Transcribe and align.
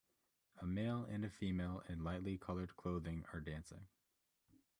A 0.59 0.65
male 0.65 1.03
and 1.11 1.23
a 1.23 1.29
female 1.29 1.83
in 1.87 2.03
lightly 2.03 2.35
colored 2.35 2.75
clothing 2.75 3.23
are 3.33 3.39
dancing. 3.39 3.85